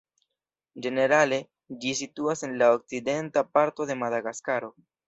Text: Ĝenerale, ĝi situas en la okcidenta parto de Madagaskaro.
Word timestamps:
Ĝenerale, 0.85 1.39
ĝi 1.85 1.93
situas 2.01 2.45
en 2.49 2.59
la 2.63 2.73
okcidenta 2.79 3.47
parto 3.55 3.91
de 3.93 4.03
Madagaskaro. 4.05 4.79